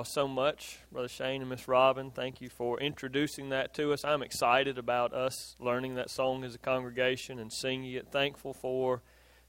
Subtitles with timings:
[0.00, 2.10] so much, Brother Shane and Miss Robin.
[2.10, 4.04] Thank you for introducing that to us.
[4.04, 8.08] I'm excited about us learning that song as a congregation and singing it.
[8.10, 9.02] Thankful for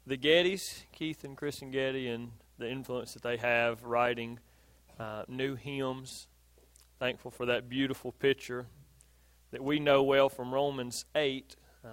[0.06, 4.40] the Gettys, Keith and Kristyn Getty, and the influence that they have writing
[5.00, 6.28] uh, new hymns.
[7.00, 8.68] Thankful for that beautiful picture
[9.52, 11.56] that we know well from Romans 8
[11.86, 11.88] uh,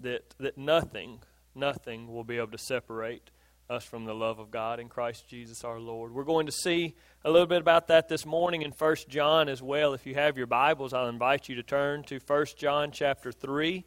[0.00, 1.20] that, that nothing,
[1.54, 3.30] nothing will be able to separate
[3.68, 6.14] us from the love of God in Christ Jesus our Lord.
[6.14, 6.94] We're going to see
[7.24, 9.92] a little bit about that this morning in 1 John as well.
[9.92, 13.84] If you have your Bibles, I'll invite you to turn to 1 John chapter 3.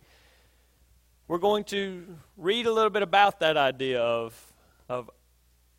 [1.30, 4.54] We're going to read a little bit about that idea of,
[4.90, 5.10] of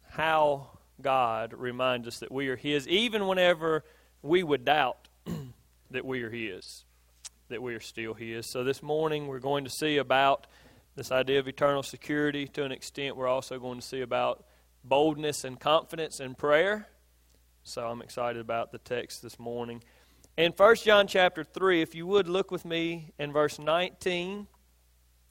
[0.08, 0.70] how
[1.02, 3.84] God reminds us that we are His, even whenever
[4.22, 5.08] we would doubt
[5.90, 6.84] that we are His,
[7.50, 8.46] that we are still His.
[8.46, 10.46] So this morning we're going to see about
[10.96, 12.46] this idea of eternal security.
[12.48, 14.44] To an extent, we're also going to see about
[14.84, 16.88] boldness and confidence in prayer.
[17.62, 19.82] So I'm excited about the text this morning.
[20.36, 24.46] In 1 John chapter 3, if you would look with me in verse 19,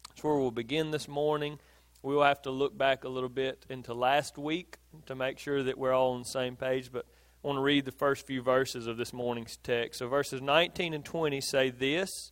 [0.07, 1.59] that's where we'll begin this morning.
[2.03, 5.63] We will have to look back a little bit into last week to make sure
[5.63, 7.05] that we're all on the same page, but
[7.43, 9.99] I want to read the first few verses of this morning's text.
[9.99, 12.31] So verses 19 and 20 say this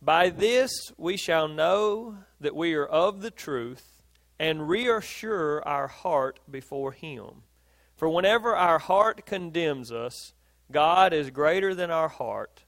[0.00, 4.02] by this we shall know that we are of the truth
[4.38, 7.42] and reassure our heart before Him.
[7.96, 10.32] For whenever our heart condemns us,
[10.70, 12.64] God is greater than our heart,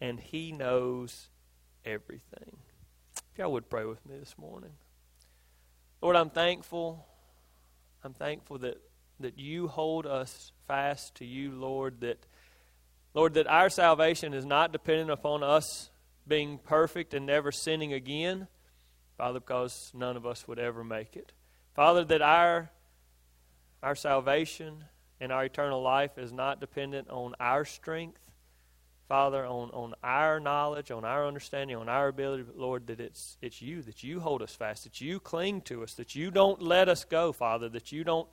[0.00, 1.30] and He knows
[1.84, 2.58] everything.
[3.32, 4.72] If y'all would pray with me this morning.
[6.02, 7.06] Lord, I'm thankful.
[8.04, 8.76] I'm thankful that,
[9.20, 12.18] that you hold us fast to you, Lord, that
[13.14, 15.90] Lord, that our salvation is not dependent upon us
[16.26, 18.48] being perfect and never sinning again,
[19.16, 21.32] Father, because none of us would ever make it.
[21.74, 22.70] Father, that our,
[23.82, 24.84] our salvation
[25.20, 28.20] and our eternal life is not dependent on our strength,
[29.08, 33.60] Father, on, on our knowledge, on our understanding, on our ability, Lord, that it's, it's
[33.60, 36.88] you, that you hold us fast, that you cling to us, that you don't let
[36.88, 38.28] us go, Father, that you don't,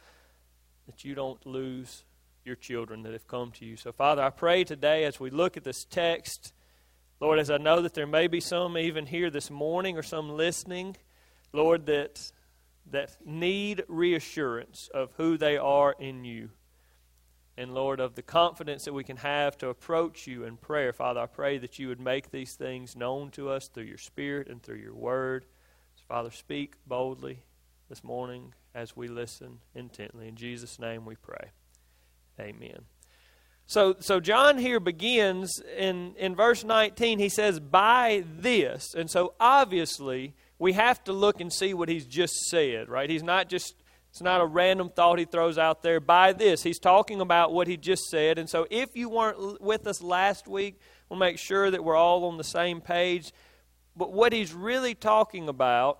[0.86, 2.04] that you don't lose
[2.46, 3.76] your children that have come to you.
[3.76, 6.54] So, Father, I pray today as we look at this text
[7.22, 10.32] Lord, as I know that there may be some even here this morning or some
[10.32, 10.98] listening,
[11.54, 12.32] Lord, that,
[12.90, 16.50] that need reassurance of who they are in you.
[17.56, 20.94] And Lord, of the confidence that we can have to approach you in prayer.
[20.94, 24.48] Father, I pray that you would make these things known to us through your Spirit
[24.48, 25.46] and through your word.
[25.98, 27.44] So, Father, speak boldly
[27.88, 30.28] this morning as we listen intently.
[30.28, 31.52] In Jesus' name we pray.
[32.40, 32.86] Amen.
[33.72, 37.20] So, so John here begins in, in verse 19.
[37.20, 38.94] He says, by this.
[38.94, 43.10] And so obviously, we have to look and see what he's just said, right?
[43.10, 43.76] He's not just,
[44.10, 46.02] it's not a random thought he throws out there.
[46.02, 48.38] By this, he's talking about what he just said.
[48.38, 50.78] And so if you weren't with us last week,
[51.08, 53.32] we'll make sure that we're all on the same page.
[53.96, 56.00] But what he's really talking about,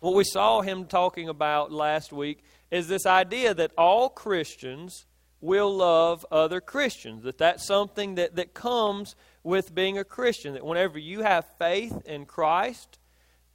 [0.00, 5.06] what we saw him talking about last week, is this idea that all Christians
[5.40, 7.22] will love other Christians.
[7.22, 10.54] That that's something that, that comes with being a Christian.
[10.54, 12.98] That whenever you have faith in Christ,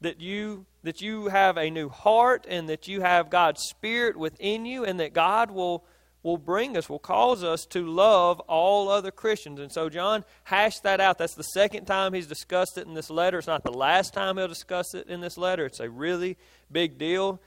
[0.01, 4.65] that you that you have a new heart and that you have God's Spirit within
[4.65, 5.85] you, and that God will
[6.25, 9.59] will bring us, will cause us to love all other Christians.
[9.59, 11.19] And so John hashed that out.
[11.19, 13.37] That's the second time he's discussed it in this letter.
[13.37, 15.67] It's not the last time he'll discuss it in this letter.
[15.67, 16.35] It's a really
[16.71, 17.39] big deal.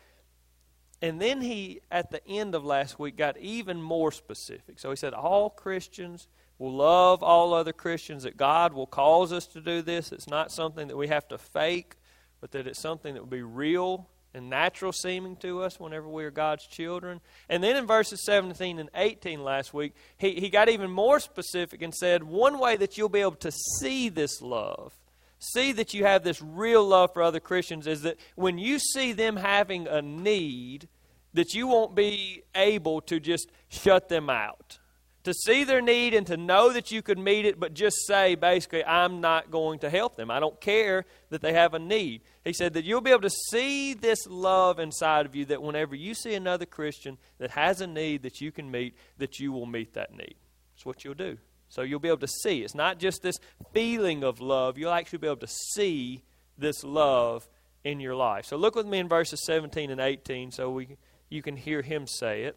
[1.01, 4.81] And then he, at the end of last week, got even more specific.
[4.81, 6.27] So he said, All Christians
[6.59, 10.11] will love all other Christians, that God will cause us to do this.
[10.11, 11.95] It's not something that we have to fake,
[12.41, 16.25] but that it's something that will be real and natural seeming to us whenever we
[16.25, 17.21] are God's children.
[17.49, 21.81] And then in verses 17 and 18 last week, he, he got even more specific
[21.81, 24.93] and said, One way that you'll be able to see this love
[25.38, 29.12] see that you have this real love for other Christians is that when you see
[29.12, 30.88] them having a need,
[31.34, 34.78] that you won't be able to just shut them out.
[35.25, 38.35] To see their need and to know that you could meet it, but just say,
[38.35, 40.31] basically, I'm not going to help them.
[40.31, 42.23] I don't care that they have a need.
[42.44, 45.94] He said that you'll be able to see this love inside of you that whenever
[45.94, 49.67] you see another Christian that has a need that you can meet, that you will
[49.67, 50.37] meet that need.
[50.75, 51.37] That's what you'll do.
[51.69, 52.62] So you'll be able to see.
[52.62, 53.38] It's not just this
[53.73, 56.23] feeling of love, you'll actually be able to see
[56.56, 57.49] this love
[57.85, 58.47] in your life.
[58.47, 60.97] So look with me in verses 17 and 18 so we,
[61.29, 62.56] you can hear him say it.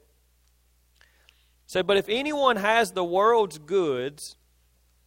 [1.68, 4.36] Say, but if anyone has the world's goods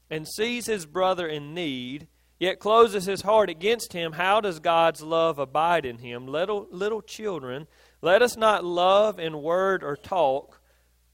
[0.09, 2.09] and sees his brother in need,
[2.39, 6.27] yet closes his heart against him, how does God's love abide in him?
[6.27, 7.67] Little, little children,
[8.01, 10.61] let us not love in word or talk,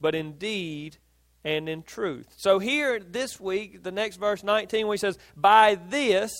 [0.00, 0.98] but in deed
[1.44, 2.26] and in truth.
[2.36, 6.32] So here this week, the next verse 19, where he says, By this,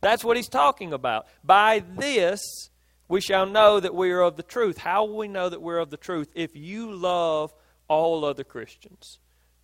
[0.00, 1.26] that's what he's talking about.
[1.44, 2.70] By this
[3.08, 4.78] we shall know that we are of the truth.
[4.78, 6.28] How will we know that we're of the truth?
[6.34, 7.52] If you love
[7.88, 9.18] all other Christians.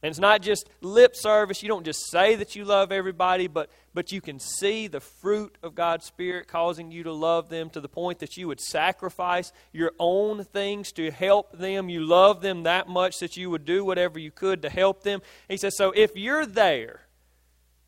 [0.05, 1.63] And it's not just lip service.
[1.63, 5.57] You don't just say that you love everybody, but, but you can see the fruit
[5.63, 9.51] of God's Spirit causing you to love them to the point that you would sacrifice
[9.73, 11.89] your own things to help them.
[11.89, 15.23] You love them that much that you would do whatever you could to help them.
[15.49, 17.07] He says, So if you're there,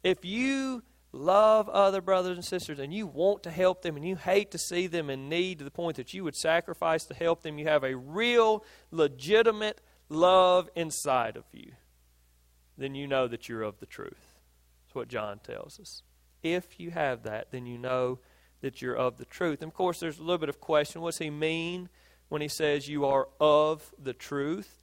[0.02, 4.16] if you love other brothers and sisters and you want to help them and you
[4.16, 7.42] hate to see them in need to the point that you would sacrifice to help
[7.42, 11.72] them, you have a real, legitimate love inside of you
[12.76, 14.34] then you know that you're of the truth.
[14.84, 16.02] That's what John tells us.
[16.42, 18.18] If you have that, then you know
[18.60, 19.62] that you're of the truth.
[19.62, 21.00] And of course, there's a little bit of question.
[21.00, 21.88] What does he mean
[22.28, 24.82] when he says you are of the truth?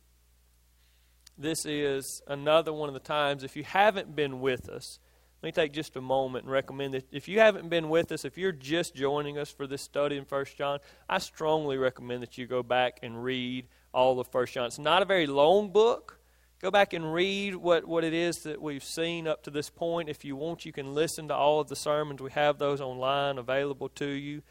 [1.37, 4.99] This is another one of the times, if you haven't been with us,
[5.41, 8.23] let me take just a moment and recommend that if you haven't been with us,
[8.23, 10.79] if you're just joining us for this study in First John,
[11.09, 14.67] I strongly recommend that you go back and read all of First John.
[14.67, 16.17] It's not a very long book.
[16.63, 20.07] Go back and read what, what it is that we've seen up to this point.
[20.07, 22.21] If you want, you can listen to all of the sermons.
[22.21, 24.43] We have those online available to you.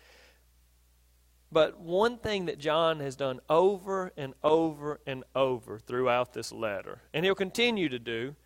[1.51, 7.01] But one thing that John has done over and over and over throughout this letter,
[7.15, 8.37] and he'll continue to do,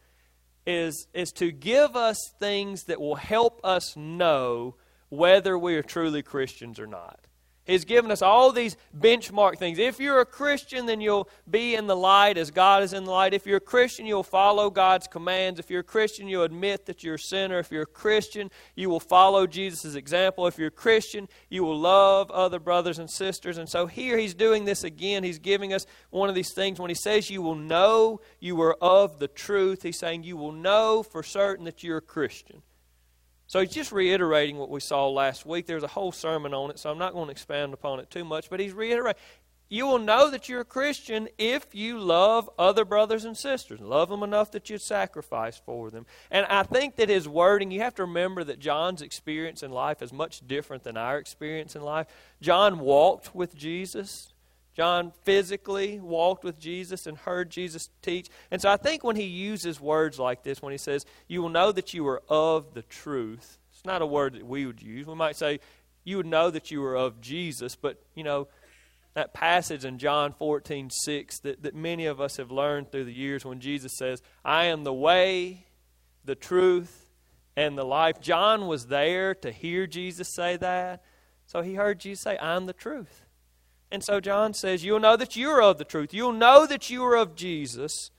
[0.64, 4.76] is, is to give us things that will help us know
[5.08, 7.25] whether we are truly Christians or not.
[7.66, 9.78] He's given us all these benchmark things.
[9.78, 13.10] If you're a Christian, then you'll be in the light as God is in the
[13.10, 13.34] light.
[13.34, 15.58] If you're a Christian, you'll follow God's commands.
[15.58, 17.58] If you're a Christian, you'll admit that you're a sinner.
[17.58, 20.46] If you're a Christian, you will follow Jesus' example.
[20.46, 23.58] If you're a Christian, you will love other brothers and sisters.
[23.58, 25.24] And so here he's doing this again.
[25.24, 26.78] He's giving us one of these things.
[26.78, 30.52] When he says you will know you are of the truth, he's saying you will
[30.52, 32.62] know for certain that you're a Christian.
[33.46, 35.66] So he's just reiterating what we saw last week.
[35.66, 38.24] There's a whole sermon on it, so I'm not going to expand upon it too
[38.24, 39.20] much, but he's reiterating.
[39.68, 43.80] You will know that you're a Christian if you love other brothers and sisters.
[43.80, 46.06] Love them enough that you'd sacrifice for them.
[46.30, 50.02] And I think that his wording, you have to remember that John's experience in life
[50.02, 52.06] is much different than our experience in life.
[52.40, 54.32] John walked with Jesus.
[54.76, 58.28] John physically walked with Jesus and heard Jesus teach.
[58.50, 61.48] And so I think when he uses words like this, when he says, You will
[61.48, 65.06] know that you are of the truth, it's not a word that we would use.
[65.06, 65.60] We might say,
[66.04, 68.48] You would know that you are of Jesus, but, you know,
[69.14, 73.14] that passage in John 14, 6 that, that many of us have learned through the
[73.14, 75.68] years when Jesus says, I am the way,
[76.22, 77.10] the truth,
[77.56, 78.20] and the life.
[78.20, 81.02] John was there to hear Jesus say that.
[81.46, 83.25] So he heard Jesus say, I'm the truth.
[83.90, 86.12] And so John says, You'll know that you are of the truth.
[86.12, 88.10] You'll know that you are of Jesus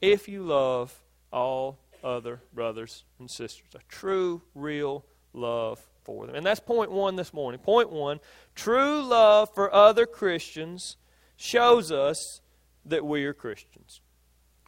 [0.00, 3.68] if you love all other brothers and sisters.
[3.74, 6.36] A true, real love for them.
[6.36, 7.58] And that's point one this morning.
[7.60, 8.20] Point one
[8.54, 10.96] true love for other Christians
[11.36, 12.40] shows us
[12.84, 14.00] that we are Christians.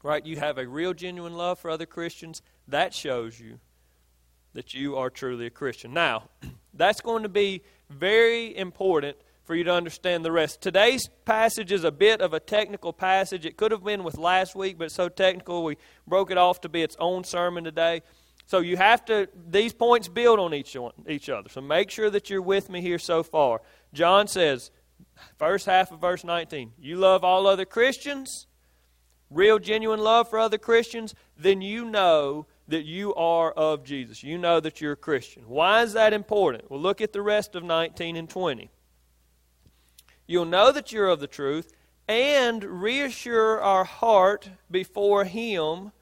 [0.02, 0.24] Right?
[0.24, 2.40] You have a real, genuine love for other Christians.
[2.68, 3.58] That shows you
[4.54, 5.92] that you are truly a Christian.
[5.92, 6.30] Now,
[6.74, 10.60] that's going to be very important for you to understand the rest.
[10.60, 13.46] Today's passage is a bit of a technical passage.
[13.46, 16.60] It could have been with last week, but it's so technical we broke it off
[16.62, 18.02] to be its own sermon today.
[18.46, 21.48] So you have to, these points build on each, one, each other.
[21.48, 23.62] So make sure that you're with me here so far.
[23.92, 24.72] John says,
[25.38, 28.48] first half of verse 19, you love all other Christians,
[29.30, 34.24] real genuine love for other Christians, then you know that you are of Jesus.
[34.24, 35.44] You know that you're a Christian.
[35.46, 36.68] Why is that important?
[36.68, 38.70] Well, look at the rest of 19 and 20.
[40.26, 41.72] You'll know that you're of the truth
[42.08, 45.92] and reassure our heart before Him.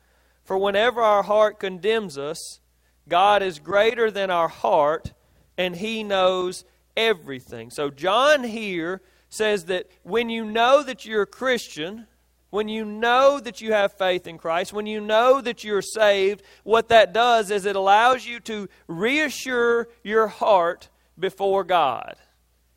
[0.44, 2.60] For whenever our heart condemns us,
[3.08, 5.12] God is greater than our heart
[5.56, 6.64] and He knows
[6.96, 7.70] everything.
[7.70, 12.06] So, John here says that when you know that you're a Christian,
[12.50, 16.42] when you know that you have faith in Christ, when you know that you're saved,
[16.62, 20.88] what that does is it allows you to reassure your heart
[21.18, 22.16] before God.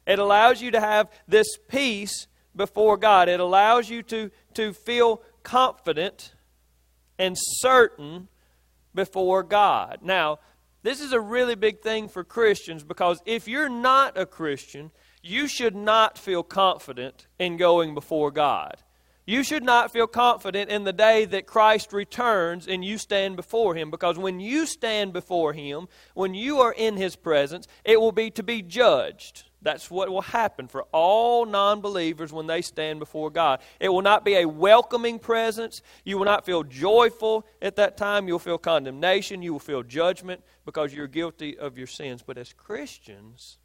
[0.08, 3.30] It allows you to have this peace before God.
[3.30, 6.34] It allows you to, to feel confident
[7.20, 8.30] and certain
[8.96, 10.00] before God.
[10.02, 10.40] Now,
[10.82, 15.48] this is a really big thing for Christians because if you're not a Christian, you
[15.48, 18.78] should not feel confident in going before God.
[19.26, 23.76] You should not feel confident in the day that Christ returns and you stand before
[23.76, 28.14] Him because when you stand before Him, when you are in His presence, it will
[28.14, 29.47] be to be judged.
[29.62, 33.60] That's what will happen for all non believers when they stand before God.
[33.80, 35.82] It will not be a welcoming presence.
[36.06, 38.28] You will not feel joyful at that time.
[38.28, 39.42] You'll feel condemnation.
[39.42, 42.24] You will feel judgment because you're guilty of your sins.
[42.26, 43.58] But as Christians,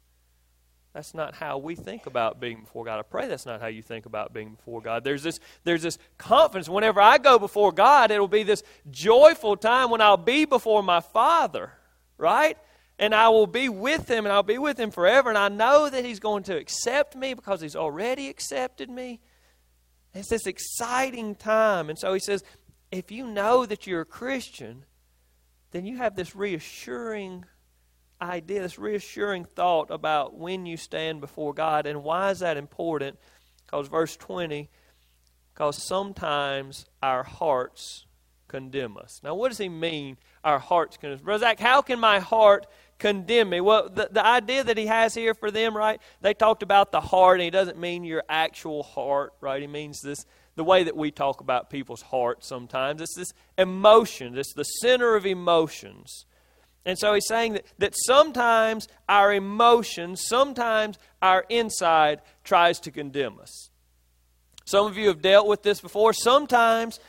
[0.93, 2.99] that's not how we think about being before God.
[2.99, 5.03] I pray that's not how you think about being before God.
[5.03, 6.69] There's this, there's this confidence.
[6.69, 11.01] Whenever I go before God, it'll be this joyful time when I'll be before my
[11.01, 11.71] Father,
[12.17, 12.57] right?
[12.99, 15.29] And I will be with him, and I'll be with him forever.
[15.29, 19.19] And I know that he's going to accept me because he's already accepted me.
[20.13, 21.89] It's this exciting time.
[21.89, 22.43] And so he says,
[22.91, 24.85] if you know that you're a Christian,
[25.71, 27.45] then you have this reassuring
[28.21, 31.87] idea, this reassuring thought about when you stand before God.
[31.87, 33.17] And why is that important?
[33.65, 34.69] Because verse 20,
[35.53, 38.05] because sometimes our hearts
[38.47, 39.19] condemn us.
[39.23, 41.23] Now, what does he mean, our hearts condemn us?
[41.23, 42.67] Brother Zach, how can my heart
[43.03, 43.59] condemn me.
[43.59, 46.01] Well, the, the idea that he has here for them, right?
[46.21, 49.61] They talked about the heart, and he doesn't mean your actual heart, right?
[49.61, 53.01] He means this the way that we talk about people's hearts sometimes.
[53.01, 56.25] It's this emotion, it's the center of emotions.
[56.85, 63.37] And so he's saying that, that sometimes our emotions, sometimes our inside tries to condemn
[63.39, 63.69] us.
[64.63, 66.13] Some of you have dealt with this before.
[66.13, 66.99] Sometimes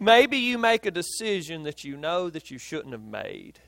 [0.00, 3.60] maybe you make a decision that you know that you shouldn't have made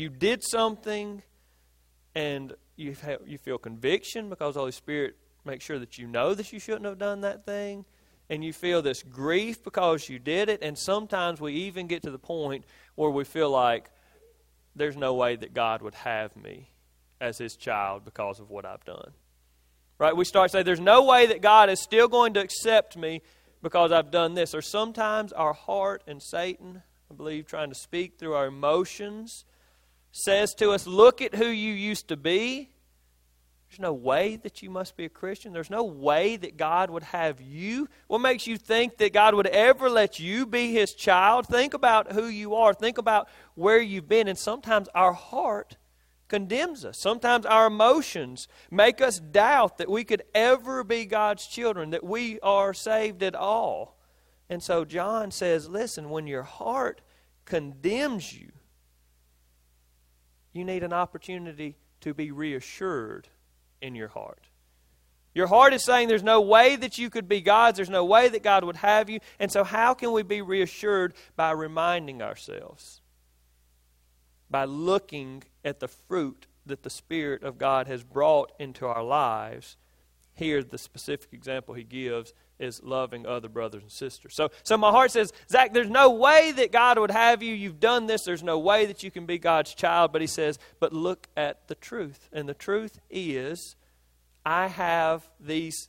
[0.00, 1.22] you did something
[2.14, 6.52] and you, have, you feel conviction because Holy Spirit makes sure that you know that
[6.52, 7.84] you shouldn't have done that thing.
[8.28, 10.62] And you feel this grief because you did it.
[10.62, 12.64] And sometimes we even get to the point
[12.94, 13.90] where we feel like
[14.76, 16.70] there's no way that God would have me
[17.20, 19.10] as his child because of what I've done.
[19.98, 20.16] Right?
[20.16, 23.20] We start to say, there's no way that God is still going to accept me
[23.62, 24.54] because I've done this.
[24.54, 29.44] Or sometimes our heart and Satan, I believe, trying to speak through our emotions
[30.12, 32.70] says to us, Look at who you used to be.
[33.68, 35.52] There's no way that you must be a Christian.
[35.52, 37.88] There's no way that God would have you.
[38.08, 41.46] What makes you think that God would ever let you be His child?
[41.46, 42.74] Think about who you are.
[42.74, 44.26] Think about where you've been.
[44.26, 45.76] And sometimes our heart
[46.26, 46.98] condemns us.
[46.98, 52.40] Sometimes our emotions make us doubt that we could ever be God's children, that we
[52.40, 53.98] are saved at all.
[54.48, 57.02] And so John says, listen, when your heart
[57.44, 58.50] condemns you,
[60.52, 63.28] you need an opportunity to be reassured
[63.80, 64.46] in your heart.
[65.34, 68.28] Your heart is saying there's no way that you could be God's, there's no way
[68.28, 69.20] that God would have you.
[69.38, 71.14] And so, how can we be reassured?
[71.36, 73.00] By reminding ourselves,
[74.50, 79.76] by looking at the fruit that the Spirit of God has brought into our lives.
[80.32, 84.34] Here's the specific example he gives is loving other brothers and sisters.
[84.34, 87.54] So, so my heart says, Zach, there's no way that God would have you.
[87.54, 88.22] You've done this.
[88.22, 90.12] There's no way that you can be God's child.
[90.12, 92.28] But he says, but look at the truth.
[92.32, 93.76] And the truth is,
[94.44, 95.88] I have these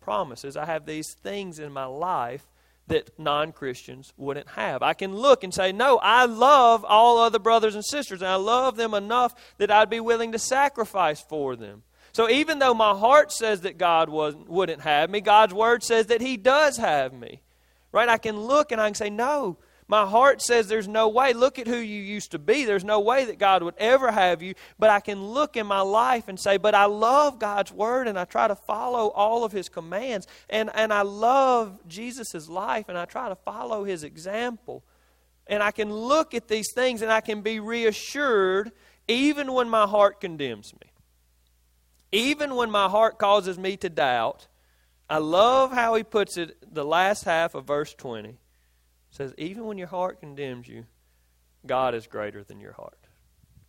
[0.00, 0.56] promises.
[0.56, 2.46] I have these things in my life
[2.86, 4.82] that non Christians wouldn't have.
[4.82, 8.34] I can look and say, No, I love all other brothers and sisters, and I
[8.34, 11.82] love them enough that I'd be willing to sacrifice for them.
[12.14, 16.06] So even though my heart says that God was, wouldn't have me, God's word says
[16.06, 17.42] that He does have me.
[17.90, 18.08] Right?
[18.08, 21.32] I can look and I can say, no, my heart says there's no way.
[21.32, 22.64] Look at who you used to be.
[22.64, 24.54] There's no way that God would ever have you.
[24.78, 28.18] But I can look in my life and say, but I love God's word and
[28.18, 30.26] I try to follow all of his commands.
[30.48, 34.84] And, and I love Jesus' life and I try to follow his example.
[35.46, 38.72] And I can look at these things and I can be reassured
[39.06, 40.93] even when my heart condemns me.
[42.14, 44.46] Even when my heart causes me to doubt,
[45.10, 48.28] I love how he puts it, the last half of verse 20.
[48.28, 48.36] It
[49.10, 50.86] says, Even when your heart condemns you,
[51.66, 53.08] God is greater than your heart.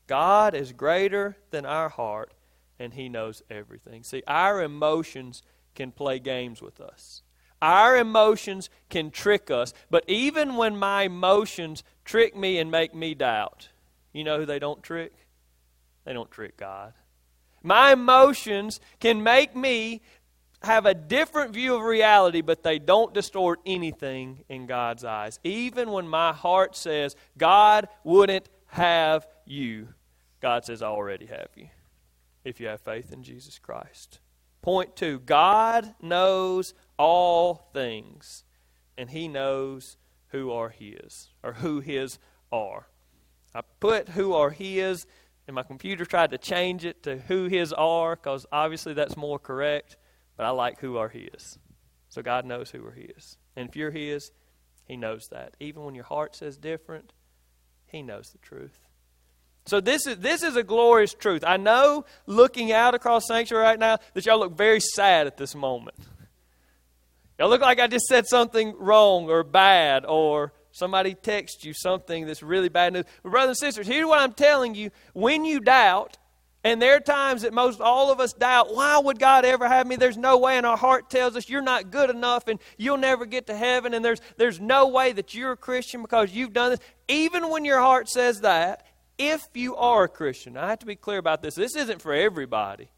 [0.06, 2.36] God is greater than our heart,
[2.78, 4.04] and He knows everything.
[4.04, 5.42] See, our emotions
[5.74, 7.24] can play games with us.
[7.64, 13.16] Our emotions can trick us, but even when my emotions trick me and make me
[13.16, 13.70] doubt,
[14.14, 15.14] you know who they don't trick?
[16.04, 16.94] They don't trick God.
[17.66, 20.02] My emotions can make me
[20.62, 25.40] have a different view of reality, but they don't distort anything in God's eyes.
[25.44, 29.88] Even when my heart says, God wouldn't have you,
[30.42, 31.70] God says, I already have you
[32.44, 34.20] if you have faith in Jesus Christ.
[34.62, 38.44] Point two God knows all things,
[38.96, 42.20] and He knows who are His, or who His
[42.52, 42.88] are.
[43.56, 45.08] I put who are His
[45.48, 49.40] and my computer tried to change it to who his are because obviously that's more
[49.40, 49.98] correct,
[50.38, 51.58] but I like who are his.
[52.10, 53.38] So God knows who are his.
[53.56, 54.32] And if you're his,
[54.86, 55.56] he knows that.
[55.60, 57.14] Even when your heart says different,
[57.86, 58.80] he knows the truth.
[59.66, 61.44] So this is this is a glorious truth.
[61.46, 65.56] I know looking out across sanctuary right now that y'all look very sad at this
[65.56, 65.98] moment.
[67.40, 72.26] Y'all look like I just said something wrong or bad or somebody texts you something
[72.28, 73.06] that's really bad news.
[73.24, 74.92] But brothers and sisters, here's what I'm telling you.
[75.14, 76.18] When you doubt,
[76.66, 79.88] and there are times that most all of us doubt, why would God ever have
[79.88, 79.96] me?
[79.96, 83.26] There's no way, and our heart tells us you're not good enough and you'll never
[83.26, 86.72] get to heaven, and there's, there's no way that you're a Christian because you've done
[86.72, 86.80] this.
[87.08, 88.86] Even when your heart says that,
[89.18, 91.56] if you are a Christian, I have to be clear about this.
[91.56, 92.90] This isn't for everybody.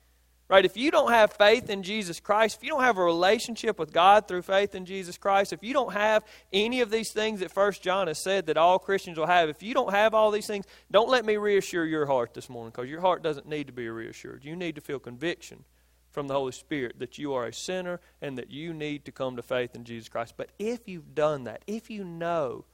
[0.50, 0.64] Right?
[0.64, 3.92] If you don't have faith in Jesus Christ, if you don't have a relationship with
[3.92, 6.24] God through faith in Jesus Christ, if you don't have
[6.54, 9.62] any of these things that First John has said that all Christians will have, if
[9.62, 12.90] you don't have all these things, don't let me reassure your heart this morning because
[12.90, 14.46] your heart doesn't need to be reassured.
[14.46, 15.66] You need to feel conviction
[16.12, 19.36] from the Holy Spirit that you are a sinner and that you need to come
[19.36, 20.36] to faith in Jesus Christ.
[20.38, 22.66] But if you've done that, if you know,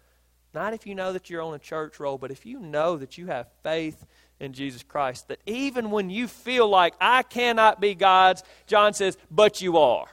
[0.53, 3.18] not if you know that you're on a church roll, but if you know that
[3.18, 4.06] you have faith
[4.43, 5.27] in Jesus Christ.
[5.29, 10.07] That even when you feel like I cannot be God's, John says, but you are.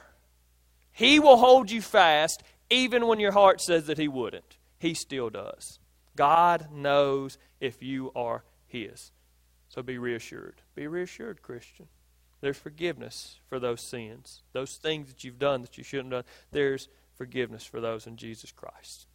[0.91, 4.57] He will hold you fast even when your heart says that He wouldn't.
[4.79, 5.79] He still does.
[6.15, 9.11] God knows if you are His.
[9.69, 10.61] So be reassured.
[10.75, 11.87] Be reassured, Christian.
[12.41, 16.33] There's forgiveness for those sins, those things that you've done that you shouldn't have done.
[16.51, 19.05] There's forgiveness for those in Jesus Christ.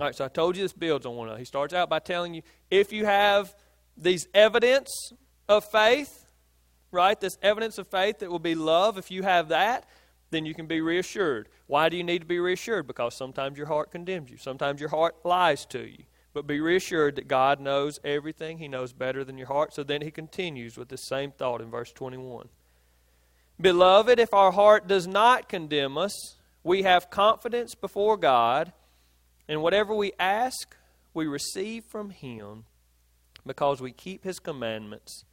[0.00, 1.38] All right, so I told you this builds on one another.
[1.38, 2.40] He starts out by telling you
[2.70, 3.54] if you have
[3.98, 5.12] these evidence
[5.46, 6.24] of faith,
[6.90, 7.20] right?
[7.20, 9.86] This evidence of faith that will be love, if you have that,
[10.30, 11.50] then you can be reassured.
[11.66, 12.86] Why do you need to be reassured?
[12.86, 16.04] Because sometimes your heart condemns you, sometimes your heart lies to you.
[16.32, 19.74] But be reassured that God knows everything, He knows better than your heart.
[19.74, 22.48] So then He continues with the same thought in verse 21.
[23.60, 28.72] Beloved, if our heart does not condemn us, we have confidence before God
[29.50, 30.76] and whatever we ask,
[31.12, 32.66] we receive from Him
[33.44, 35.24] because we keep His commandments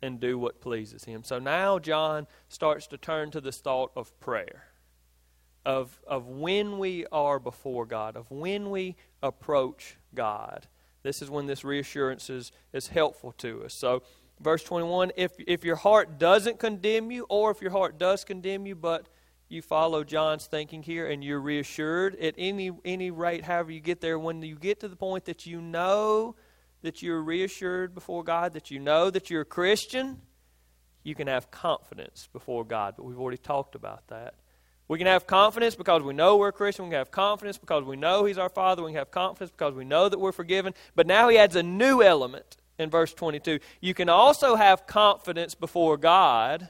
[0.00, 1.24] and do what pleases Him.
[1.24, 4.66] So now John starts to turn to this thought of prayer,
[5.66, 10.68] of, of when we are before God, of when we approach God.
[11.02, 13.74] This is when this reassurance is, is helpful to us.
[13.74, 14.04] So,
[14.40, 18.66] verse 21 if, if your heart doesn't condemn you, or if your heart does condemn
[18.66, 19.08] you, but
[19.54, 24.00] you follow John's thinking here and you're reassured at any any rate however you get
[24.00, 26.36] there when you get to the point that you know
[26.82, 30.20] that you're reassured before God that you know that you're a Christian
[31.02, 34.34] you can have confidence before God but we've already talked about that
[34.86, 36.84] we can have confidence because we know we're a Christian.
[36.84, 38.82] We can have confidence because we know He's our Father.
[38.82, 40.74] We can have confidence because we know that we're forgiven.
[40.94, 43.60] But now He adds a new element in verse 22.
[43.80, 46.68] You can also have confidence before God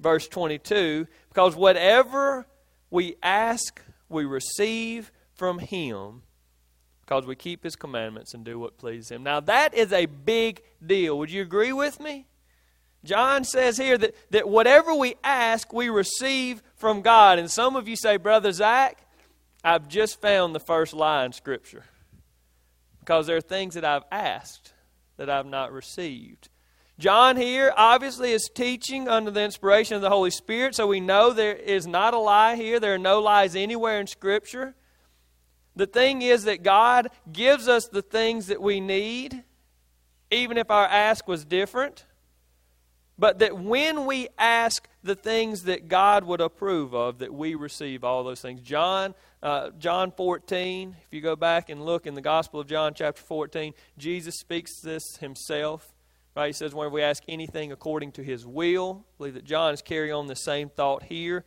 [0.00, 2.46] verse 22, because whatever
[2.90, 6.22] we ask, we receive from Him
[7.06, 9.22] because we keep His commandments and do what pleases Him.
[9.22, 11.18] Now, that is a big deal.
[11.18, 12.26] Would you agree with me?
[13.04, 17.38] John says here that, that whatever we ask, we receive from God.
[17.38, 18.98] And some of you say, Brother Zach,
[19.62, 21.84] I've just found the first lie in Scripture.
[22.98, 24.72] Because there are things that I've asked
[25.16, 26.48] that I've not received.
[26.98, 31.32] John here obviously is teaching under the inspiration of the Holy Spirit, so we know
[31.32, 32.80] there is not a lie here.
[32.80, 34.74] There are no lies anywhere in Scripture.
[35.74, 39.44] The thing is that God gives us the things that we need,
[40.30, 42.06] even if our ask was different.
[43.18, 48.04] But that when we ask the things that God would approve of, that we receive
[48.04, 48.60] all those things.
[48.60, 52.92] John, uh, John 14, if you go back and look in the Gospel of John,
[52.94, 55.95] chapter 14, Jesus speaks this himself.
[56.36, 56.48] Right?
[56.48, 59.80] He says, whenever we ask anything according to his will, I believe that John is
[59.80, 61.44] carrying on the same thought here.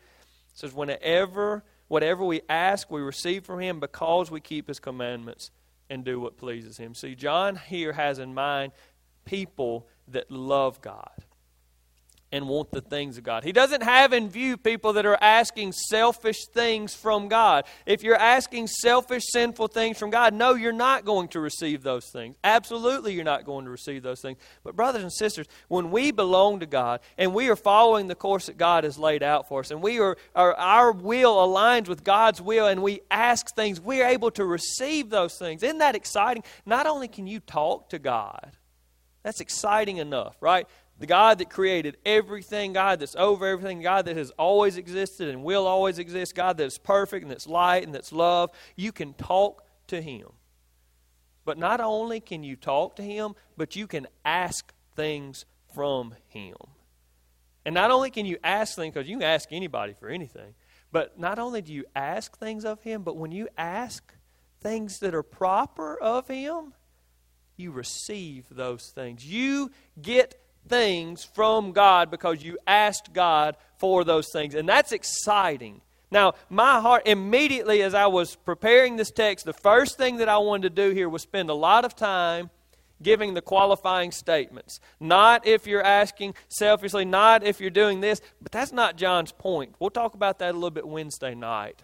[0.52, 5.52] He says, whenever, whatever we ask, we receive from him because we keep his commandments
[5.92, 6.96] and do what pleases him.
[6.96, 8.72] See, John here has in mind
[9.26, 11.12] people that love God
[12.32, 13.44] and want the things of God.
[13.44, 17.66] He doesn't have in view people that are asking selfish things from God.
[17.86, 22.10] If you're asking selfish, sinful things from God, no, you're not going to receive those
[22.12, 22.36] things.
[22.44, 24.38] Absolutely, you're not going to receive those things.
[24.64, 28.46] But, brothers and sisters, when we belong to God and we are following the course
[28.46, 32.04] that God has laid out for us, and we are, are our will aligns with
[32.04, 35.64] God's will, and we ask things, we're able to receive those things.
[35.64, 36.44] Isn't that exciting?
[36.66, 38.52] Not only can you talk to God,
[39.24, 40.68] that's exciting enough, right?
[41.00, 45.44] The God that created everything, God that's over everything, God that has always existed and
[45.44, 49.64] will always exist, God that's perfect and that's light and that's love, you can talk
[49.88, 50.28] to Him.
[51.46, 56.58] But not only can you talk to Him, but you can ask things from Him.
[57.66, 60.54] And not only can you ask things, because you can ask anybody for anything,
[60.92, 64.14] but not only do you ask things of Him, but when you ask
[64.60, 66.74] things that are proper of Him,
[67.56, 69.26] you receive those things.
[69.26, 70.36] You get
[70.70, 74.56] things from God because you asked God for those things.
[74.56, 75.82] And that's exciting.
[76.12, 80.38] Now, my heart, immediately as I was preparing this text, the first thing that I
[80.38, 82.50] wanted to do here was spend a lot of time
[83.02, 84.80] giving the qualifying statements.
[85.00, 89.76] Not if you're asking selfishly, not if you're doing this, but that's not John's point.
[89.80, 91.82] We'll talk about that a little bit Wednesday night.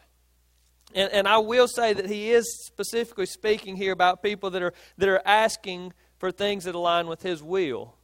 [0.93, 4.73] And, and I will say that he is specifically speaking here about people that are,
[4.97, 7.95] that are asking for things that align with his will.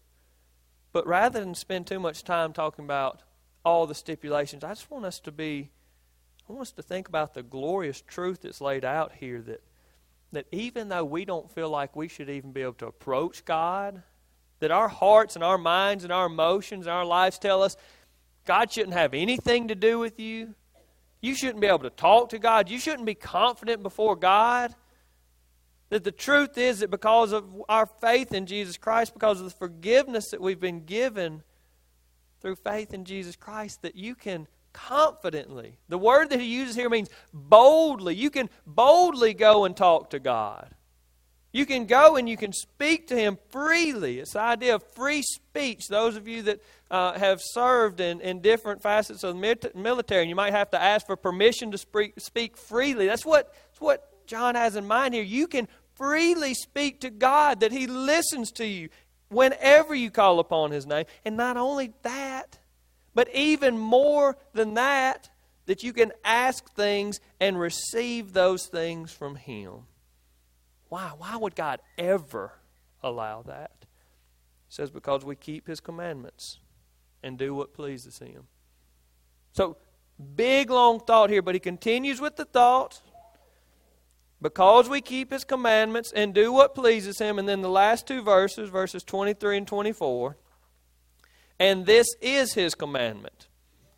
[0.94, 3.22] But rather than spend too much time talking about
[3.64, 5.70] all the stipulations, I just want us to be,
[6.50, 9.64] I want us to think about the glorious truth that's laid out here that,
[10.32, 14.04] that even though we don't feel like we should even be able to approach God,
[14.60, 17.78] that our hearts and our minds and our emotions and our lives tell us
[18.46, 20.56] God shouldn't have anything to do with you.
[21.22, 22.70] You shouldn't be able to talk to God.
[22.70, 24.76] You shouldn't be confident before God.
[25.92, 29.52] That the truth is that because of our faith in Jesus Christ, because of the
[29.58, 31.44] forgiveness that we've been given
[32.40, 36.90] through faith in Jesus Christ, that you can confidently, the word that he uses here
[36.90, 40.74] means boldly, you can boldly go and talk to God.
[41.52, 44.20] You can go and you can speak to him freely.
[44.20, 45.90] It's the idea of free speech.
[45.90, 50.36] Those of you that uh, have served in, in different facets of the military, you
[50.36, 53.08] might have to ask for permission to speak, speak freely.
[53.08, 55.24] That's what, that's what John has in mind here.
[55.24, 55.68] You can
[56.02, 58.90] freely speak to God, that he listens to you
[59.30, 61.06] whenever you call upon his name.
[61.24, 62.58] And not only that,
[63.14, 65.30] but even more than that,
[65.68, 69.84] that you can ask things and receive those things from him.
[70.90, 71.12] Why?
[71.18, 72.54] Why would God ever
[73.04, 73.72] allow that?
[74.68, 76.60] He says, because we keep His commandments
[77.22, 78.48] and do what pleases Him.
[79.54, 79.78] So,
[80.36, 83.02] big long thought here, but he continues with the thought.
[84.42, 87.38] Because we keep his commandments and do what pleases him.
[87.38, 90.38] And then the last two verses, verses 23 and 24.
[91.60, 93.48] And this is his commandment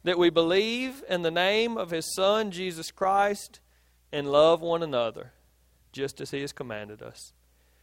[0.03, 3.62] that we believe in the name of his Son, Jesus Christ,
[4.12, 5.32] and love one another
[5.93, 7.32] just as he has commanded us.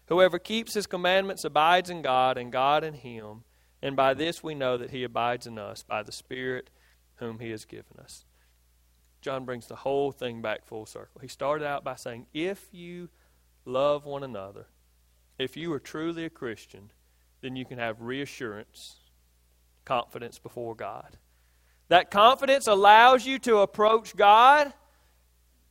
[0.07, 3.45] Whoever keeps his commandments abides in God, and God in him.
[3.81, 6.69] And by this we know that he abides in us, by the Spirit
[7.17, 8.25] whom he has given us.
[9.21, 11.21] John brings the whole thing back full circle.
[11.21, 13.09] He started out by saying, If you
[13.65, 14.67] love one another,
[15.39, 16.91] if you are truly a Christian,
[17.41, 18.97] then you can have reassurance,
[19.85, 21.17] confidence before God.
[21.89, 24.73] That confidence allows you to approach God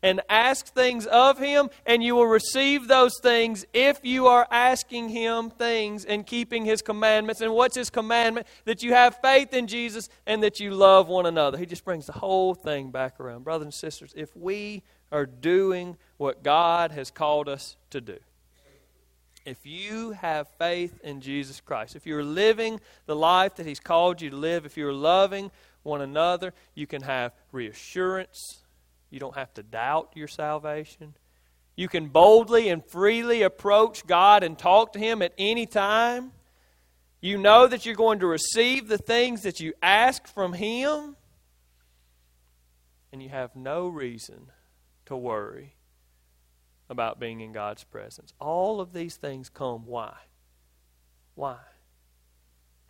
[0.01, 5.09] and ask things of Him, and you will receive those things if you are asking
[5.09, 7.41] Him things and keeping His commandments.
[7.41, 8.47] And what's His commandment?
[8.65, 11.57] That you have faith in Jesus and that you love one another.
[11.57, 13.43] He just brings the whole thing back around.
[13.43, 18.17] Brothers and sisters, if we are doing what God has called us to do,
[19.45, 24.21] if you have faith in Jesus Christ, if you're living the life that He's called
[24.21, 25.49] you to live, if you're loving
[25.83, 28.63] one another, you can have reassurance
[29.09, 31.15] you don't have to doubt your salvation.
[31.75, 36.31] You can boldly and freely approach God and talk to Him at any time.
[37.21, 41.15] You know that you're going to receive the things that you ask from Him.
[43.11, 44.51] And you have no reason
[45.05, 45.75] to worry
[46.89, 48.33] about being in God's presence.
[48.39, 49.85] All of these things come.
[49.85, 50.13] Why?
[51.35, 51.57] Why?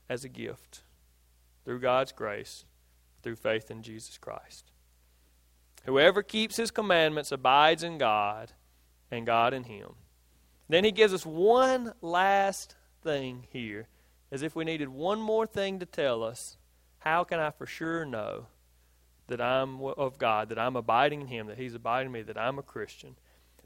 [0.10, 0.82] As a gift
[1.64, 2.66] through God's grace,
[3.22, 4.72] through faith in Jesus Christ.
[5.86, 8.52] Whoever keeps his commandments abides in God,
[9.12, 9.92] and God in him.
[10.68, 13.88] Then he gives us one last thing here,
[14.32, 16.58] as if we needed one more thing to tell us.
[17.00, 18.48] How can I for sure know
[19.28, 22.38] that I'm of God, that I'm abiding in him, that he's abiding in me, that
[22.38, 23.16] I'm a Christian?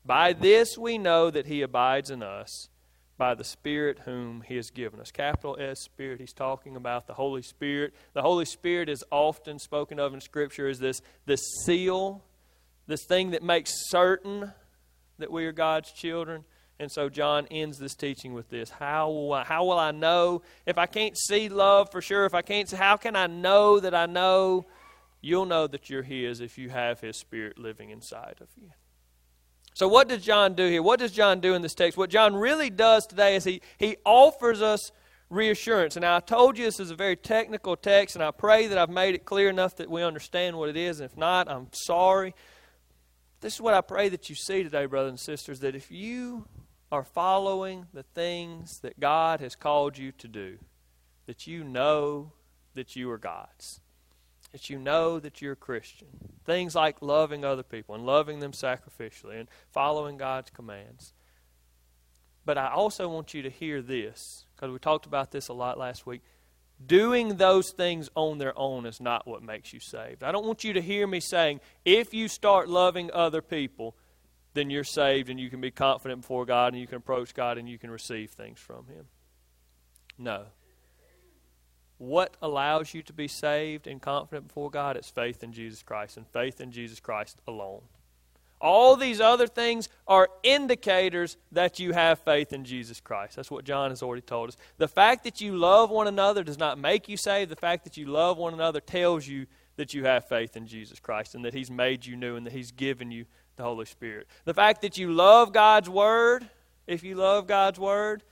[0.05, 2.69] By this we know that he abides in us
[3.17, 5.11] by the Spirit whom He has given us.
[5.11, 7.93] Capital S Spirit, He's talking about the Holy Spirit.
[8.13, 12.23] The Holy Spirit is often spoken of in Scripture as this, this seal,
[12.87, 14.51] this thing that makes certain
[15.19, 16.43] that we are God's children.
[16.79, 18.69] And so John ends this teaching with this.
[18.69, 20.41] How will I, how will I know?
[20.65, 23.79] If I can't see love for sure, if I can't see, how can I know
[23.79, 24.65] that I know?
[25.21, 28.71] You'll know that you're His if you have His Spirit living inside of you.
[29.73, 30.83] So, what does John do here?
[30.83, 31.97] What does John do in this text?
[31.97, 34.91] What John really does today is he, he offers us
[35.29, 35.95] reassurance.
[35.95, 38.89] And I told you this is a very technical text, and I pray that I've
[38.89, 40.99] made it clear enough that we understand what it is.
[40.99, 42.35] And if not, I'm sorry.
[43.41, 46.47] This is what I pray that you see today, brothers and sisters, that if you
[46.91, 50.59] are following the things that God has called you to do,
[51.25, 52.33] that you know
[52.75, 53.81] that you are God's
[54.53, 56.07] that you know that you're a Christian.
[56.45, 61.13] Things like loving other people and loving them sacrificially and following God's commands.
[62.45, 65.77] But I also want you to hear this, because we talked about this a lot
[65.77, 66.21] last week.
[66.85, 70.23] Doing those things on their own is not what makes you saved.
[70.23, 73.95] I don't want you to hear me saying, if you start loving other people,
[74.53, 77.57] then you're saved and you can be confident before God and you can approach God
[77.57, 79.05] and you can receive things from Him.
[80.17, 80.45] No.
[81.97, 84.97] What allows you to be saved and confident before God?
[84.97, 87.81] It's faith in Jesus Christ and faith in Jesus Christ alone.
[88.59, 93.35] All these other things are indicators that you have faith in Jesus Christ.
[93.35, 94.57] That's what John has already told us.
[94.77, 97.51] The fact that you love one another does not make you saved.
[97.51, 100.99] The fact that you love one another tells you that you have faith in Jesus
[100.99, 103.25] Christ and that He's made you new and that He's given you
[103.57, 104.27] the Holy Spirit.
[104.45, 106.47] The fact that you love God's Word,
[106.87, 108.23] if you love God's Word,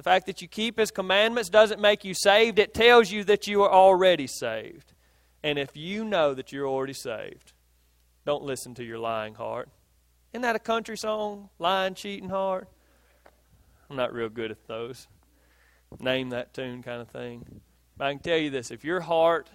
[0.00, 2.58] the fact that you keep His commandments doesn't make you saved.
[2.58, 4.94] It tells you that you are already saved.
[5.42, 7.52] And if you know that you're already saved,
[8.24, 9.68] don't listen to your lying heart.
[10.32, 11.50] Isn't that a country song?
[11.58, 12.66] Lying, cheating heart?
[13.90, 15.06] I'm not real good at those.
[15.98, 17.60] Name that tune kind of thing.
[17.98, 19.50] But I can tell you this if your heart,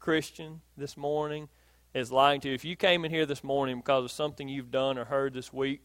[0.00, 1.50] Christian, this morning,
[1.92, 2.54] is lying to you.
[2.54, 5.52] If you came in here this morning because of something you've done or heard this
[5.52, 5.82] week,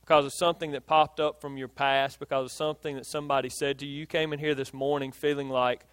[0.00, 3.78] because of something that popped up from your past, because of something that somebody said
[3.78, 5.84] to you, you came in here this morning feeling like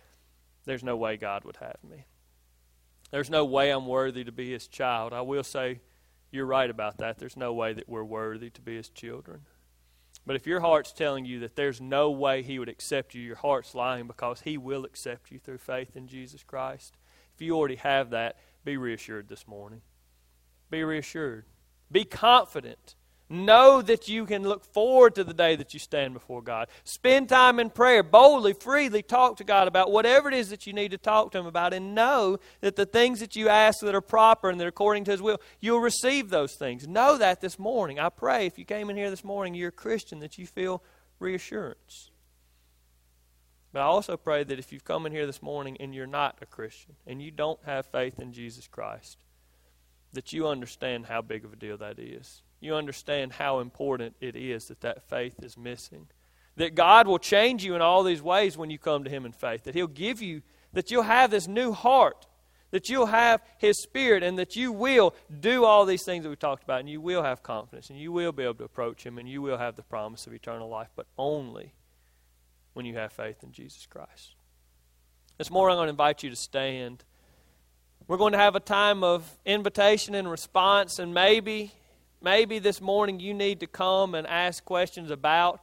[0.65, 2.05] there's no way God would have me.
[3.11, 5.13] There's no way I'm worthy to be his child.
[5.13, 5.79] I will say
[6.31, 7.19] you're right about that.
[7.19, 9.41] There's no way that we're worthy to be his children.
[10.25, 13.37] But if your heart's telling you that there's no way he would accept you, your
[13.37, 16.97] heart's lying because he will accept you through faith in Jesus Christ.
[17.33, 19.81] If you already have that, be reassured this morning.
[20.69, 21.45] Be reassured.
[21.89, 22.95] Be confident.
[23.29, 26.69] Know that you can look forward to the day that you stand before God.
[26.85, 28.01] Spend time in prayer.
[28.01, 31.39] Boldly, freely talk to God about whatever it is that you need to talk to
[31.39, 31.73] Him about.
[31.73, 35.03] And know that the things that you ask that are proper and that are according
[35.05, 36.87] to His will, you'll receive those things.
[36.87, 37.99] Know that this morning.
[37.99, 40.81] I pray if you came in here this morning, you're a Christian, that you feel
[41.19, 42.11] reassurance.
[43.73, 46.37] But I also pray that if you've come in here this morning and you're not
[46.41, 49.17] a Christian and you don't have faith in Jesus Christ,
[50.13, 52.41] that you understand how big of a deal that is.
[52.59, 56.07] You understand how important it is that that faith is missing.
[56.55, 59.31] That God will change you in all these ways when you come to Him in
[59.31, 59.63] faith.
[59.63, 60.41] That He'll give you,
[60.73, 62.25] that you'll have this new heart.
[62.71, 66.35] That you'll have His Spirit and that you will do all these things that we
[66.35, 69.17] talked about and you will have confidence and you will be able to approach Him
[69.17, 71.73] and you will have the promise of eternal life, but only
[72.73, 74.35] when you have faith in Jesus Christ.
[75.37, 77.03] This morning, I'm going to invite you to stand.
[78.07, 81.73] We're going to have a time of invitation and response, and maybe,
[82.21, 85.61] maybe this morning you need to come and ask questions about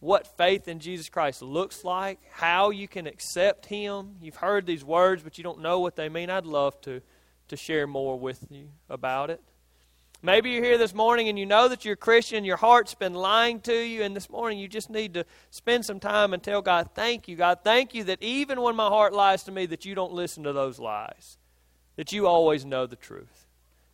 [0.00, 4.16] what faith in Jesus Christ looks like, how you can accept Him.
[4.20, 6.30] You've heard these words, but you don't know what they mean.
[6.30, 7.02] I'd love to,
[7.48, 9.42] to share more with you about it.
[10.22, 13.14] Maybe you're here this morning and you know that you're a Christian, your heart's been
[13.14, 16.60] lying to you, and this morning you just need to spend some time and tell
[16.60, 17.60] God, Thank you, God.
[17.64, 20.52] Thank you that even when my heart lies to me, that you don't listen to
[20.52, 21.38] those lies,
[21.96, 23.46] that you always know the truth.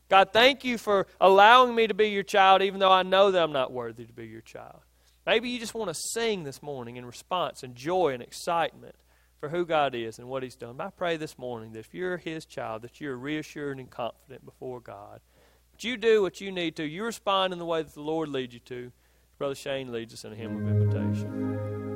[0.09, 3.43] God, thank you for allowing me to be your child, even though I know that
[3.43, 4.81] I'm not worthy to be your child.
[5.27, 8.95] Maybe you just want to sing this morning in response and joy and excitement
[9.41, 10.81] for who God is and what He's done.
[10.81, 14.81] I pray this morning that if you're His child, that you're reassured and confident before
[14.81, 15.21] God.
[15.73, 16.85] But you do what you need to.
[16.85, 18.93] You respond in the way that the Lord leads you to.
[19.39, 21.96] Brother Shane leads us in a hymn of invitation.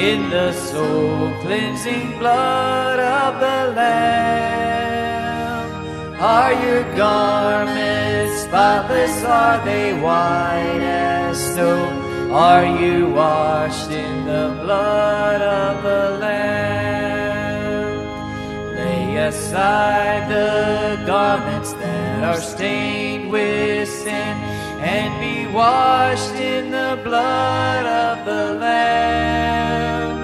[0.00, 4.60] in the soul cleansing blood of the Lamb?
[6.18, 9.22] Are your garments spotless?
[9.24, 11.78] Are they white as snow?
[12.32, 17.98] Are you washed in the blood of the Lamb?
[18.76, 24.49] Lay aside the garments that are stained with sin
[24.80, 30.16] and be washed in the blood of the Lamb.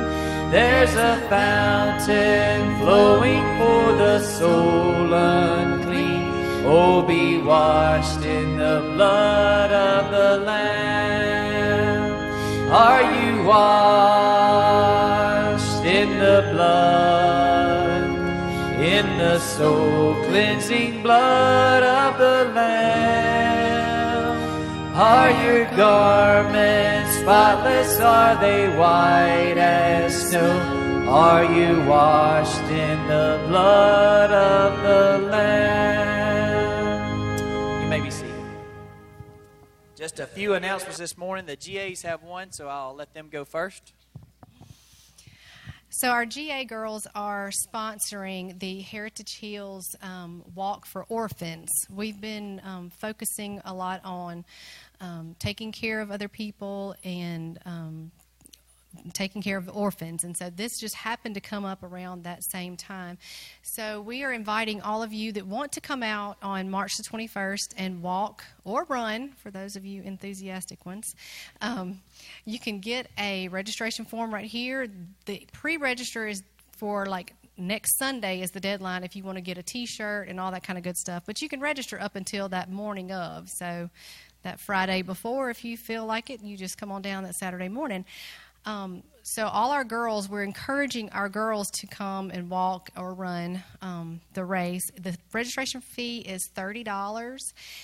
[0.51, 6.33] There's a fountain flowing for the soul unclean.
[6.65, 12.13] Oh, be washed in the blood of the Lamb.
[12.73, 14.55] Are you washed
[15.85, 17.37] in the blood?
[18.79, 23.36] in the soul cleansing blood of the Lamb.
[24.99, 28.01] Are your garments spotless?
[28.01, 31.07] Are they white as snow?
[31.07, 36.63] Are you washed in the blood of the Lamb?
[37.83, 38.33] You may be seated.
[39.97, 41.45] Just a few announcements this morning.
[41.45, 43.93] The GAs have one, so I'll let them go first.
[45.99, 51.71] So, our GA girls are sponsoring the Heritage Hills um, Walk for Orphans.
[51.89, 54.45] We've been um, focusing a lot on
[55.01, 58.11] um, taking care of other people and um,
[59.13, 60.25] taking care of orphans.
[60.25, 63.19] And so this just happened to come up around that same time.
[63.63, 67.03] So we are inviting all of you that want to come out on March the
[67.03, 71.15] 21st and walk or run, for those of you enthusiastic ones.
[71.61, 72.01] Um,
[72.45, 74.87] you can get a registration form right here.
[75.27, 76.43] The pre register is
[76.79, 80.39] for like next Sunday is the deadline if you want to get a T-shirt and
[80.39, 81.23] all that kind of good stuff.
[81.27, 83.89] But you can register up until that morning of, so
[84.43, 87.69] that Friday before, if you feel like it, you just come on down that Saturday
[87.69, 88.05] morning.
[88.65, 93.63] Um, so all our girls, we're encouraging our girls to come and walk or run
[93.81, 94.83] um, the race.
[95.01, 97.43] The registration fee is thirty dollars,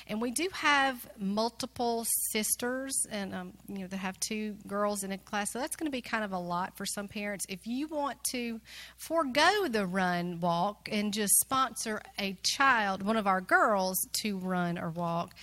[0.08, 5.12] and we do have multiple sisters, and um, you know, that have two girls in
[5.12, 5.52] a class.
[5.52, 7.44] So that's going to be kind of a lot for some parents.
[7.48, 8.60] If you want to
[8.96, 14.78] forego the run walk and just sponsor a child, one of our girls, to run
[14.78, 15.34] or walk.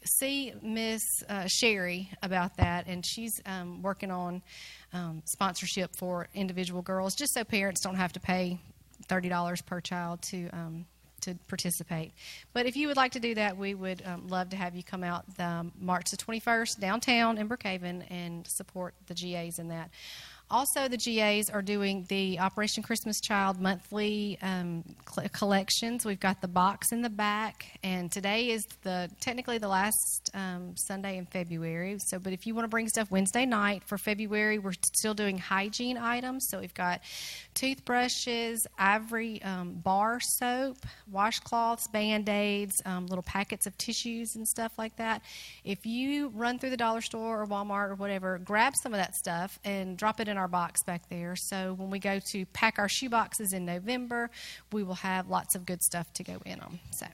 [0.00, 4.42] Um, see Miss uh, Sherry about that, and she's um, working on
[4.92, 8.58] um, sponsorship for individual girls, just so parents don't have to pay
[9.08, 10.86] thirty dollars per child to um,
[11.22, 12.12] to participate.
[12.52, 14.82] But if you would like to do that, we would um, love to have you
[14.82, 19.68] come out the, March the twenty first downtown in Brookhaven and support the GAs in
[19.68, 19.90] that.
[20.52, 26.04] Also, the GAs are doing the Operation Christmas Child monthly um, cl- collections.
[26.04, 30.74] We've got the box in the back, and today is the technically the last um,
[30.76, 31.98] Sunday in February.
[32.00, 35.38] So, but if you want to bring stuff Wednesday night for February, we're still doing
[35.38, 36.48] hygiene items.
[36.50, 37.00] So we've got
[37.54, 40.78] toothbrushes, Ivory um, bar soap,
[41.12, 45.22] washcloths, band aids, um, little packets of tissues and stuff like that.
[45.62, 49.14] If you run through the dollar store or Walmart or whatever, grab some of that
[49.14, 51.36] stuff and drop it in our box back there.
[51.36, 54.30] So when we go to pack our shoe boxes in November,
[54.72, 56.80] we will have lots of good stuff to go in them.
[56.90, 57.06] So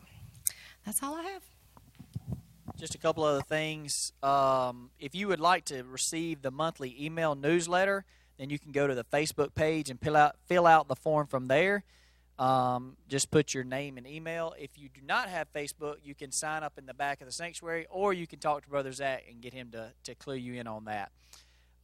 [0.85, 1.43] that's all I have.
[2.77, 4.13] Just a couple other things.
[4.23, 8.05] Um, if you would like to receive the monthly email newsletter,
[8.39, 11.27] then you can go to the Facebook page and fill out fill out the form
[11.27, 11.85] from there.
[12.39, 14.55] Um, just put your name and email.
[14.59, 17.33] If you do not have Facebook, you can sign up in the back of the
[17.33, 20.55] sanctuary, or you can talk to Brother Zach and get him to, to clue you
[20.55, 21.11] in on that.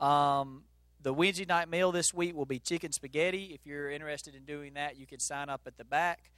[0.04, 0.64] Um,
[1.02, 3.50] the Wednesday night meal this week will be chicken spaghetti.
[3.54, 6.30] If you're interested in doing that, you can sign up at the back.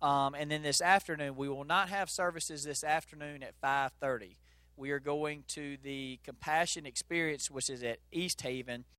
[0.00, 4.38] Um, and then this afternoon, we will not have services this afternoon at 5:30.
[4.76, 8.84] We are going to the Compassion Experience, which is at East Haven,